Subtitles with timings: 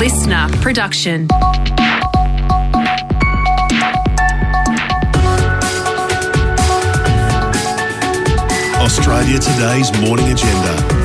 [0.00, 1.28] listener production.
[8.80, 10.99] Australia Today's morning agenda.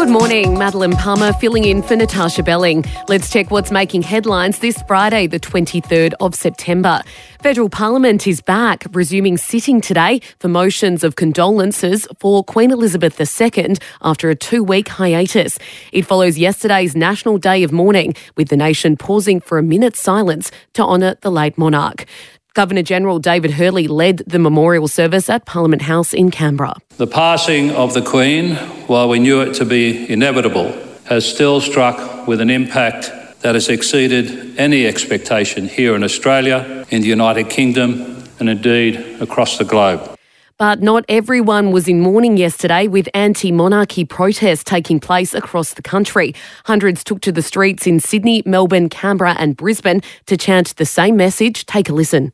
[0.00, 2.86] Good morning, Madeline Palmer filling in for Natasha Belling.
[3.06, 7.02] Let's check what's making headlines this Friday, the 23rd of September.
[7.42, 13.76] Federal Parliament is back, resuming sitting today for motions of condolences for Queen Elizabeth II
[14.00, 15.58] after a two week hiatus.
[15.92, 20.50] It follows yesterday's National Day of Mourning, with the nation pausing for a minute's silence
[20.72, 22.06] to honour the late monarch.
[22.54, 26.76] Governor General David Hurley led the memorial service at Parliament House in Canberra.
[26.96, 30.72] The passing of the Queen, while we knew it to be inevitable,
[31.04, 37.02] has still struck with an impact that has exceeded any expectation here in Australia, in
[37.02, 40.16] the United Kingdom, and indeed across the globe.
[40.58, 45.82] But not everyone was in mourning yesterday with anti monarchy protests taking place across the
[45.82, 46.34] country.
[46.66, 51.16] Hundreds took to the streets in Sydney, Melbourne, Canberra, and Brisbane to chant the same
[51.16, 51.64] message.
[51.64, 52.32] Take a listen.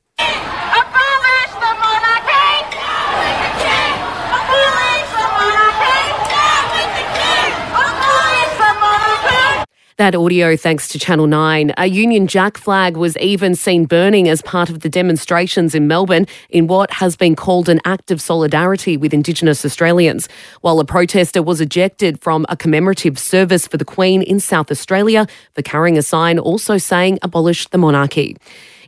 [9.99, 11.73] That audio thanks to Channel 9.
[11.79, 16.27] A Union Jack flag was even seen burning as part of the demonstrations in Melbourne
[16.51, 20.29] in what has been called an act of solidarity with Indigenous Australians.
[20.61, 25.27] While a protester was ejected from a commemorative service for the Queen in South Australia
[25.55, 28.37] for carrying a sign also saying abolish the monarchy.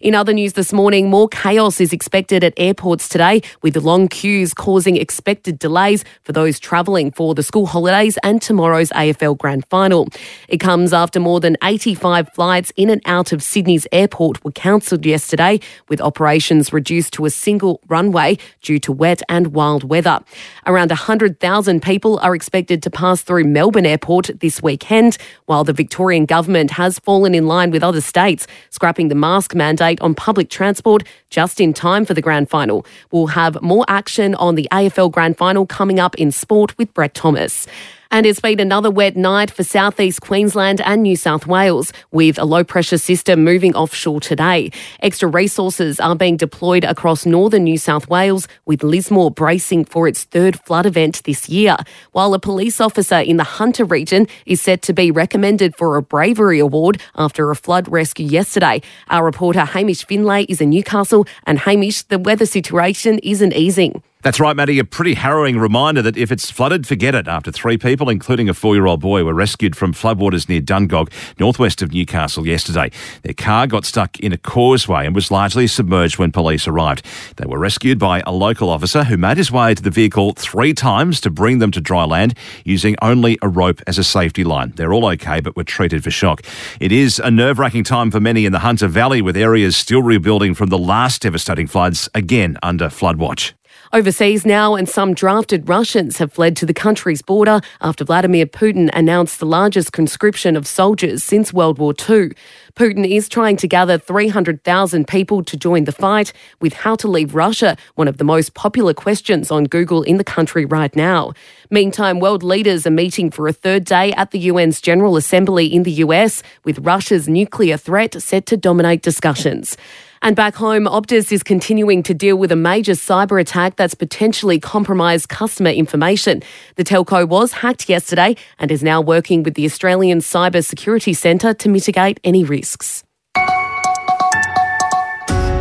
[0.00, 4.54] In other news this morning, more chaos is expected at airports today, with long queues
[4.54, 10.06] causing expected delays for those travelling for the school holidays and tomorrow's AFL Grand Final.
[10.48, 15.04] It comes after more than 85 flights in and out of Sydney's airport were cancelled
[15.04, 20.20] yesterday, with operations reduced to a single runway due to wet and wild weather.
[20.64, 26.24] Around 100,000 people are expected to pass through Melbourne Airport this weekend, while the Victorian
[26.24, 31.02] government has fallen in line with other states, scrapping the mask mandate on public transport
[31.30, 32.84] just in time for the grand final.
[33.10, 37.14] We'll have more action on the AFL grand final coming up in sport with Brett
[37.14, 37.66] Thomas.
[38.10, 42.44] And it's been another wet night for southeast Queensland and New South Wales, with a
[42.46, 44.70] low pressure system moving offshore today.
[45.00, 50.24] Extra resources are being deployed across northern New South Wales, with Lismore bracing for its
[50.24, 51.76] third flood event this year.
[52.12, 56.02] While a police officer in the Hunter region is set to be recommended for a
[56.02, 58.80] bravery award after a flood rescue yesterday.
[59.08, 64.02] Our reporter Hamish Finlay is in Newcastle, and Hamish, the weather situation isn't easing.
[64.22, 64.80] That's right, Maddie.
[64.80, 67.28] A pretty harrowing reminder that if it's flooded, forget it.
[67.28, 71.12] After three people, including a four year old boy, were rescued from floodwaters near Dungog,
[71.38, 72.90] northwest of Newcastle, yesterday.
[73.22, 77.06] Their car got stuck in a causeway and was largely submerged when police arrived.
[77.36, 80.74] They were rescued by a local officer who made his way to the vehicle three
[80.74, 84.72] times to bring them to dry land using only a rope as a safety line.
[84.74, 86.42] They're all okay, but were treated for shock.
[86.80, 90.02] It is a nerve wracking time for many in the Hunter Valley, with areas still
[90.02, 93.54] rebuilding from the last devastating floods, again under flood watch.
[93.90, 98.90] Overseas now, and some drafted Russians have fled to the country's border after Vladimir Putin
[98.92, 102.32] announced the largest conscription of soldiers since World War II.
[102.74, 107.34] Putin is trying to gather 300,000 people to join the fight, with how to leave
[107.34, 111.32] Russia one of the most popular questions on Google in the country right now.
[111.70, 115.84] Meantime, world leaders are meeting for a third day at the UN's General Assembly in
[115.84, 119.78] the US, with Russia's nuclear threat set to dominate discussions.
[120.22, 124.58] And back home, Optus is continuing to deal with a major cyber attack that's potentially
[124.58, 126.42] compromised customer information.
[126.76, 131.54] The telco was hacked yesterday and is now working with the Australian Cyber Security Centre
[131.54, 133.04] to mitigate any risks.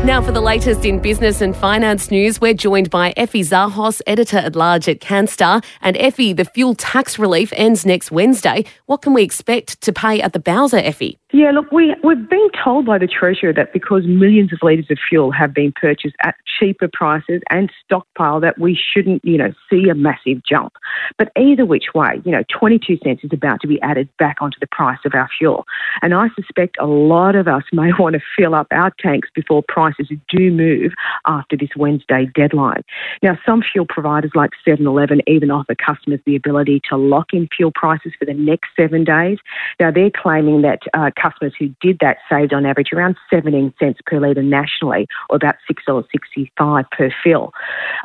[0.06, 4.38] Now, for the latest in business and finance news, we're joined by Effie Zahos, editor
[4.38, 5.64] at large at Canstar.
[5.82, 8.64] And Effie, the fuel tax relief ends next Wednesday.
[8.86, 11.20] What can we expect to pay at the Bowser, Effie?
[11.34, 14.98] Yeah, look, we, we've been told by the Treasurer that because millions of litres of
[15.10, 19.90] fuel have been purchased at cheaper prices and stockpile, that we shouldn't, you know, see
[19.90, 20.72] a massive jump.
[21.18, 24.58] But either which way, you know, 22 cents is about to be added back onto
[24.62, 25.66] the price of our fuel.
[26.02, 29.64] And I suspect a lot of us may want to fill up our tanks before
[29.88, 30.94] prices do move
[31.26, 32.84] after this Wednesday deadline.
[33.22, 37.48] Now, some fuel providers like 7 Eleven even offer customers the ability to lock in
[37.56, 39.38] fuel prices for the next seven days.
[39.80, 44.00] Now, they're claiming that uh, customers who did that saved on average around 17 cents
[44.06, 47.52] per litre nationally, or about $6.65 per fill.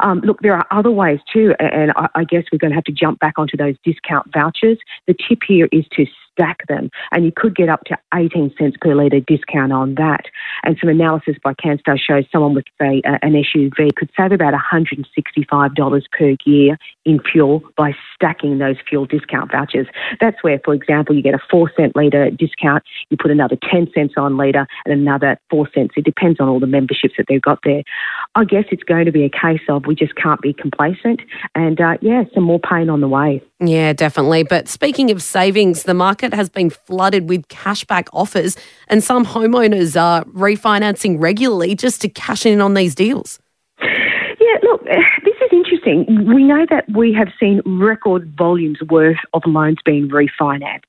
[0.03, 2.85] Um, look, there are other ways too, and I, I guess we're going to have
[2.85, 4.79] to jump back onto those discount vouchers.
[5.07, 8.77] The tip here is to stack them, and you could get up to 18 cents
[8.81, 10.25] per litre discount on that.
[10.65, 16.03] And some analysis by Canstar shows someone with say an SUV could save about $165
[16.11, 19.87] per year in fuel by stacking those fuel discount vouchers.
[20.21, 23.89] That's where, for example, you get a four cent litre discount, you put another 10
[23.95, 25.95] cents on litre and another four cents.
[25.97, 27.83] It depends on all the memberships that they've got there.
[28.35, 31.21] I guess it's going to be a case of we just can't be complacent
[31.55, 33.43] and, uh, yeah, some more pain on the way.
[33.65, 34.43] Yeah, definitely.
[34.43, 38.57] But speaking of savings, the market has been flooded with cashback offers,
[38.89, 43.39] and some homeowners are refinancing regularly just to cash in on these deals.
[43.81, 46.07] Yeah, look, this is interesting.
[46.35, 50.83] We know that we have seen record volumes worth of loans being refinanced.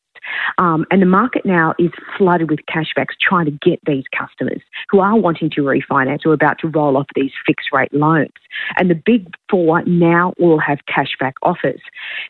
[0.57, 4.99] Um, and the market now is flooded with cashbacks trying to get these customers who
[4.99, 8.31] are wanting to refinance or about to roll off these fixed rate loans.
[8.77, 11.81] And the big four now all have cashback offers.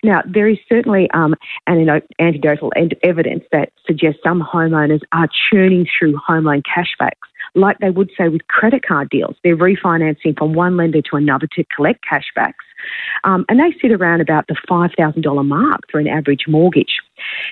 [0.04, 1.36] Now, there is certainly um,
[1.68, 2.72] anecdotal
[3.04, 7.12] evidence that suggests some homeowners are churning through home loan cashbacks
[7.56, 9.36] like they would say with credit card deals.
[9.44, 12.54] They're refinancing from one lender to another to collect cashbacks.
[13.24, 17.00] Um, and they sit around about the $5,000 mark for an average mortgage.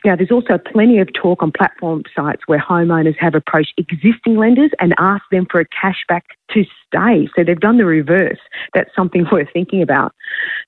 [0.04, 4.72] Now, there's also plenty of talk on platform sites where homeowners have approached existing lenders
[4.80, 6.22] and asked them for a cashback
[6.54, 7.30] to stay.
[7.36, 8.40] So they've done the reverse.
[8.74, 10.14] That's something worth thinking about.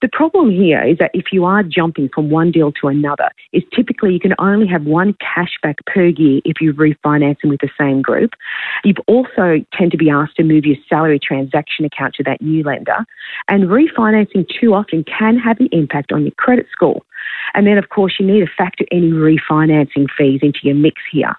[0.02, 3.64] The problem here is that if you are jumping from one deal to another, is
[3.76, 7.70] typically you can only have one cashback per year if you refinance them with the
[7.80, 8.32] same group.
[8.84, 12.64] You've also tend to be asked to move your salary transaction account to that new
[12.64, 13.06] lender.
[13.48, 17.02] And refinancing too often can have an impact on your credit score.
[17.54, 21.36] And then, of course, you need to factor any refinancing fees into your mix here.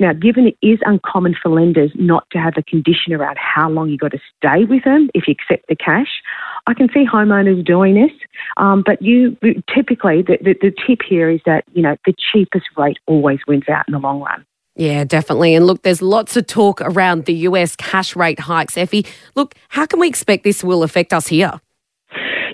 [0.00, 3.88] Now, given it is uncommon for lenders not to have a condition around how long
[3.88, 6.22] you've got to stay with them if you accept the cash,
[6.66, 8.12] I can see homeowners doing this.
[8.56, 9.36] Um, but you
[9.72, 13.68] typically, the, the, the tip here is that, you know, the cheapest rate always wins
[13.68, 14.44] out in the long run.
[14.76, 15.54] Yeah, definitely.
[15.54, 18.76] And look, there's lots of talk around the US cash rate hikes.
[18.76, 19.06] Effie,
[19.36, 21.60] look, how can we expect this will affect us here?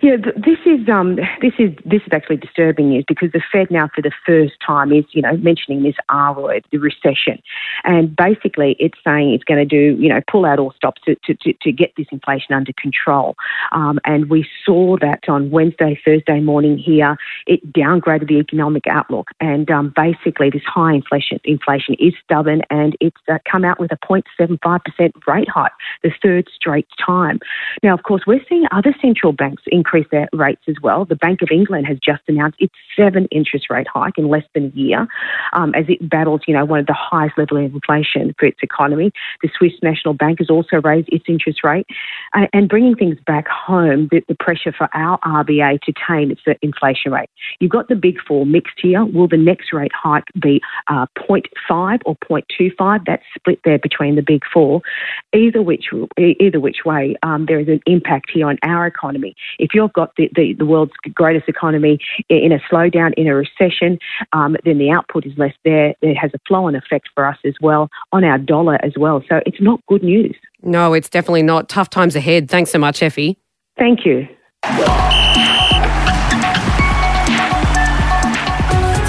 [0.03, 3.91] Yeah, this is um, this is this is actually disturbing news because the Fed now,
[3.95, 7.43] for the first time, is you know mentioning this R word, the recession,
[7.85, 11.17] and basically it's saying it's going to do you know pull out all stops to,
[11.25, 13.35] to, to, to get this inflation under control.
[13.73, 19.29] Um, and we saw that on Wednesday, Thursday morning here, it downgraded the economic outlook,
[19.39, 23.93] and um, basically this high inflation inflation is stubborn, and it's uh, come out with
[23.93, 27.39] a 0.75 percent rate hike, the third straight time.
[27.83, 31.05] Now, of course, we're seeing other central banks increase increase their rates as well.
[31.05, 34.67] The Bank of England has just announced its seventh interest rate hike in less than
[34.67, 35.09] a year
[35.53, 38.59] um, as it battles, you know, one of the highest level of inflation for its
[38.63, 39.11] economy.
[39.43, 41.87] The Swiss National Bank has also raised its interest rate.
[42.35, 46.43] Uh, and bringing things back home, the, the pressure for our RBA to tame its
[46.63, 47.31] inflation rate.
[47.59, 49.05] You've got the big four mixed here.
[49.05, 53.01] Will the next rate hike be uh, 0.5 or 0.25?
[53.07, 54.83] That's split there between the big four.
[55.35, 55.87] Either which,
[56.19, 59.35] either which way, um, there is an impact here on our economy.
[59.59, 61.99] If you've got the, the, the world's greatest economy
[62.29, 63.99] in a slowdown, in a recession,
[64.33, 65.95] um, then the output is less there.
[66.03, 69.23] It has a flow on effect for us as well, on our dollar as well.
[69.29, 70.37] So it's not good news.
[70.63, 71.69] No, it's definitely not.
[71.69, 72.51] Tough times ahead.
[72.51, 73.39] Thanks so much, Effie.
[73.79, 74.29] Thank you.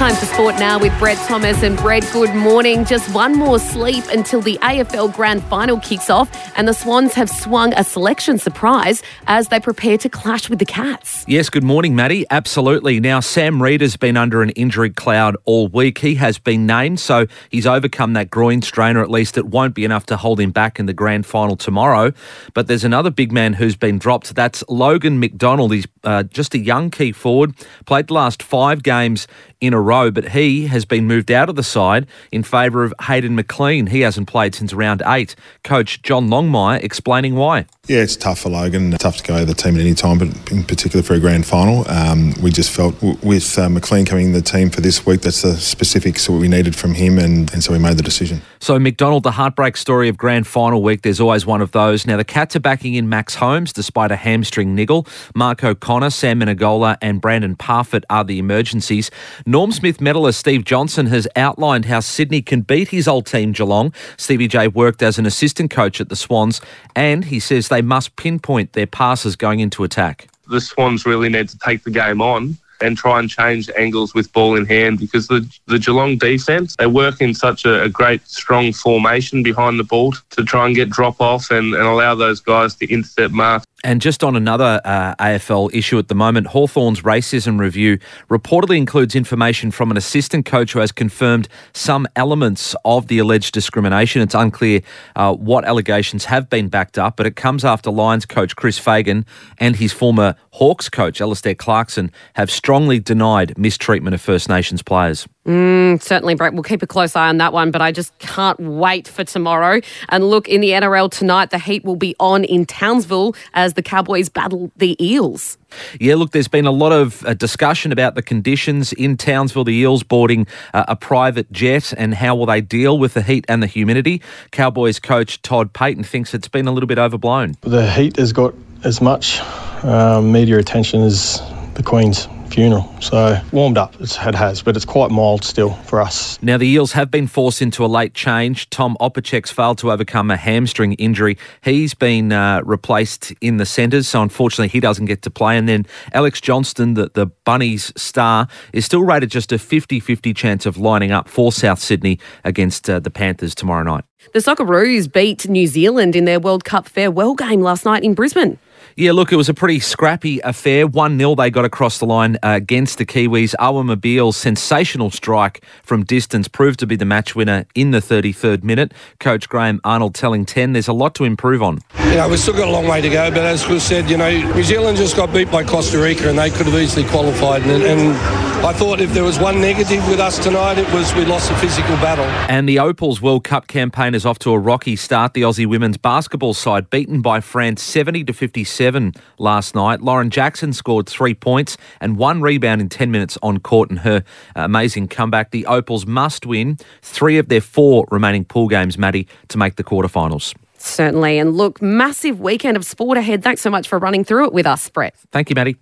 [0.01, 1.61] Time for sport now with Brett Thomas.
[1.61, 2.85] And Brett, good morning.
[2.85, 6.27] Just one more sleep until the AFL Grand Final kicks off,
[6.57, 10.65] and the Swans have swung a selection surprise as they prepare to clash with the
[10.65, 11.23] Cats.
[11.27, 12.25] Yes, good morning, Maddie.
[12.31, 12.99] Absolutely.
[12.99, 15.99] Now, Sam Reid has been under an injury cloud all week.
[15.99, 19.03] He has been named, so he's overcome that groin strainer.
[19.03, 22.11] At least it won't be enough to hold him back in the Grand Final tomorrow.
[22.55, 24.33] But there's another big man who's been dropped.
[24.33, 25.71] That's Logan McDonald.
[25.71, 27.53] He's uh, just a young key forward,
[27.85, 29.27] played the last five games
[29.61, 32.93] in a row, but he has been moved out of the side in favour of
[33.03, 33.87] Hayden McLean.
[33.87, 35.35] He hasn't played since round eight.
[35.63, 37.67] Coach John Longmire explaining why.
[37.87, 38.91] Yeah, it's tough for Logan.
[38.91, 41.45] Tough to go to the team at any time, but in particular for a grand
[41.45, 41.89] final.
[41.89, 45.21] Um, we just felt w- with uh, McLean coming in the team for this week,
[45.21, 48.41] that's the specifics that we needed from him, and, and so we made the decision.
[48.59, 52.05] So, McDonald, the heartbreak story of grand final week, there's always one of those.
[52.05, 55.07] Now, the Cats are backing in Max Holmes despite a hamstring niggle.
[55.35, 59.11] Mark O'Connor, Sam Menegola, and Brandon Parfitt are the emergencies.
[59.51, 63.93] Norm Smith medalist Steve Johnson has outlined how Sydney can beat his old team Geelong.
[64.15, 66.61] Stevie J worked as an assistant coach at the Swans,
[66.95, 70.29] and he says they must pinpoint their passes going into attack.
[70.47, 74.31] The Swans really need to take the game on and try and change angles with
[74.31, 78.25] ball in hand because the the Geelong defence they work in such a, a, great
[78.27, 82.39] strong formation behind the ball to try and get drop off and, and allow those
[82.39, 83.65] guys to intercept marks.
[83.83, 87.97] And just on another uh, AFL issue at the moment, Hawthorn's racism review
[88.29, 93.53] reportedly includes information from an assistant coach who has confirmed some elements of the alleged
[93.53, 94.21] discrimination.
[94.21, 94.81] It's unclear
[95.15, 99.25] uh, what allegations have been backed up, but it comes after Lions coach Chris Fagan
[99.57, 105.27] and his former Hawks coach Alastair Clarkson have strongly denied mistreatment of First Nations players.
[105.45, 106.53] Mm, certainly, Brett.
[106.53, 109.81] We'll keep a close eye on that one, but I just can't wait for tomorrow.
[110.09, 113.81] And look, in the NRL tonight, the Heat will be on in Townsville as the
[113.81, 115.57] Cowboys battle the Eels.
[115.99, 119.73] Yeah, look, there's been a lot of uh, discussion about the conditions in Townsville, the
[119.73, 123.63] Eels boarding uh, a private jet and how will they deal with the heat and
[123.63, 124.21] the humidity.
[124.51, 127.55] Cowboys coach Todd Payten thinks it's been a little bit overblown.
[127.61, 129.39] The heat has got as much
[129.83, 131.41] um, media attention as
[131.73, 132.89] the Queen's funeral.
[133.01, 136.41] So warmed up, it has, but it's quite mild still for us.
[136.41, 138.69] Now, the Eels have been forced into a late change.
[138.69, 141.37] Tom Opacic's failed to overcome a hamstring injury.
[141.63, 145.57] He's been uh, replaced in the centres, so unfortunately he doesn't get to play.
[145.57, 150.33] And then Alex Johnston, the, the Bunnies star, is still rated just a 50 50
[150.33, 154.03] chance of lining up for South Sydney against uh, the Panthers tomorrow night.
[154.33, 158.59] The Socceroos beat New Zealand in their World Cup farewell game last night in Brisbane.
[158.95, 160.85] Yeah, look, it was a pretty scrappy affair.
[160.85, 163.55] 1 0 they got across the line uh, against the Kiwis.
[163.59, 168.63] Awer Mabil's sensational strike from distance proved to be the match winner in the 33rd
[168.63, 168.93] minute.
[169.19, 171.79] Coach Graham Arnold telling 10 there's a lot to improve on.
[172.05, 174.17] You know, we've still got a long way to go, but as Chris said, you
[174.17, 177.61] know, New Zealand just got beat by Costa Rica and they could have easily qualified.
[177.63, 181.25] And, and I thought if there was one negative with us tonight, it was we
[181.25, 182.25] lost a physical battle.
[182.47, 185.33] And the Opals World Cup campaign is off to a rocky start.
[185.33, 190.01] The Aussie women's basketball side beaten by France 70 to 57 last night.
[190.01, 194.23] Lauren Jackson scored three points and one rebound in 10 minutes on court in her
[194.55, 195.49] amazing comeback.
[195.49, 199.83] The Opals must win three of their four remaining pool games, Maddie, to make the
[199.83, 200.53] quarterfinals.
[200.77, 201.39] Certainly.
[201.39, 203.41] And look, massive weekend of sport ahead.
[203.41, 205.15] Thanks so much for running through it with us, Brett.
[205.31, 205.77] Thank you, Maddie.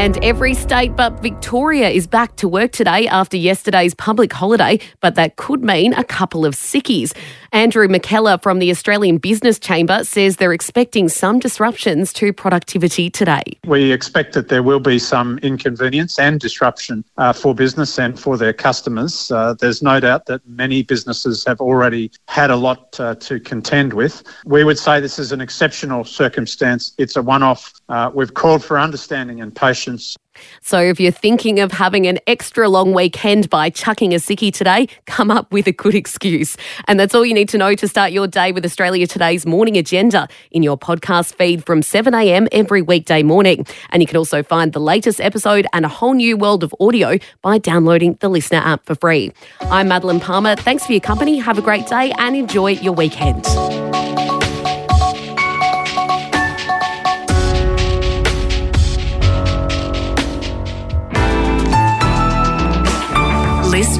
[0.00, 5.14] And every state but Victoria is back to work today after yesterday's public holiday, but
[5.16, 7.14] that could mean a couple of sickies.
[7.52, 13.42] Andrew McKellar from the Australian Business Chamber says they're expecting some disruptions to productivity today.
[13.66, 18.38] We expect that there will be some inconvenience and disruption uh, for business and for
[18.38, 19.30] their customers.
[19.30, 23.92] Uh, there's no doubt that many businesses have already had a lot uh, to contend
[23.92, 24.22] with.
[24.46, 26.94] We would say this is an exceptional circumstance.
[26.96, 27.74] It's a one off.
[27.90, 29.89] Uh, we've called for understanding and patience
[30.62, 34.88] so if you're thinking of having an extra long weekend by chucking a sickie today,
[35.06, 36.56] come up with a good excuse.
[36.86, 39.76] And that's all you need to know to start your day with Australia Today's morning
[39.76, 43.66] agenda in your podcast feed from 7am every weekday morning.
[43.90, 47.18] And you can also find the latest episode and a whole new world of audio
[47.42, 49.32] by downloading the Listener app for free.
[49.62, 50.56] I'm Madeline Palmer.
[50.56, 51.38] Thanks for your company.
[51.38, 53.46] Have a great day and enjoy your weekend.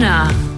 [0.00, 0.49] Listener.